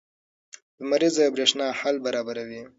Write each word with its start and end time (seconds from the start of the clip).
لمریزه 0.79 1.23
برېښنا 1.35 1.67
حل 1.79 1.95
برابروي. 2.05 2.61